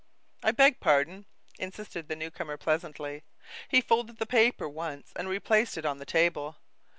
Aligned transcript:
"I 0.41 0.49
beg 0.49 0.79
pardon," 0.79 1.27
insisted 1.59 2.07
the 2.07 2.15
new 2.15 2.31
comer 2.31 2.57
pleasantly. 2.57 3.21
He 3.69 3.81
folded 3.81 4.17
the 4.17 4.25
paper 4.25 4.67
once 4.67 5.13
and 5.15 5.29
replaced 5.29 5.77
it 5.77 5.85
on 5.85 5.99
the 5.99 6.05
table. 6.07 6.55